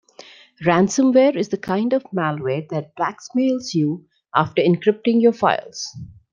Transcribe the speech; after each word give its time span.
Ransomware 0.65 1.35
is 1.37 1.49
the 1.49 1.59
kind 1.59 1.93
of 1.93 2.01
malware 2.05 2.67
that 2.69 2.95
blackmails 2.95 3.75
you 3.75 4.07
after 4.33 4.59
encrypting 4.59 5.21
your 5.21 5.31
files. 5.31 5.95